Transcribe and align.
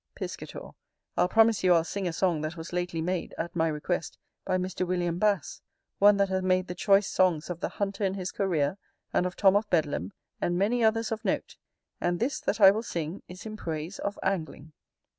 Piscator. 0.15 0.69
I'll 1.15 1.29
promise 1.29 1.63
you 1.63 1.75
I'll 1.75 1.83
sing 1.83 2.07
a 2.07 2.11
song 2.11 2.41
that 2.41 2.57
was 2.57 2.73
lately 2.73 3.03
made, 3.03 3.35
at 3.37 3.55
my 3.55 3.67
request, 3.67 4.17
by 4.45 4.57
Mr. 4.57 4.87
William 4.87 5.19
Basse; 5.19 5.61
one 5.99 6.17
that 6.17 6.29
hath 6.29 6.41
made 6.41 6.65
the 6.67 6.73
choice 6.73 7.05
songs 7.07 7.51
of 7.51 7.59
the 7.59 7.69
"Hunter 7.69 8.03
in 8.03 8.15
his 8.15 8.31
Career," 8.31 8.79
and 9.13 9.27
of 9.27 9.35
"Tom 9.35 9.55
of 9.55 9.69
Bedlam," 9.69 10.11
and 10.41 10.57
many 10.57 10.83
others 10.83 11.11
of 11.11 11.23
note; 11.23 11.55
and 11.99 12.19
this, 12.19 12.39
that 12.39 12.59
I 12.59 12.71
will 12.71 12.81
sing, 12.81 13.21
is 13.27 13.45
in 13.45 13.55
praise 13.55 13.99
of 13.99 14.17
Angling. 14.23 14.73